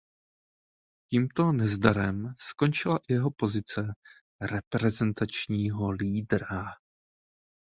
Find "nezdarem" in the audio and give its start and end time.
1.51-2.33